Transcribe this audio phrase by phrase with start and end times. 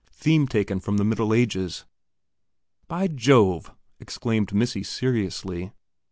[0.11, 1.85] Theme taken from the Middle Ages."
[2.87, 3.69] "By Jove!"
[3.99, 5.73] exclaimed "Missy," seriously.